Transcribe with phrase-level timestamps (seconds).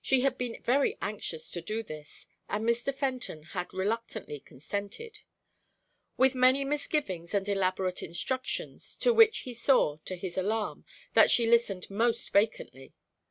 [0.00, 2.90] She had been very anxious to do this, and Mr.
[2.94, 5.20] Fenton had reluctantly consented,
[6.16, 11.46] with many misgivings and elaborate instructions, to which he saw, to his alarm, that she
[11.46, 12.94] listened almost vacantly.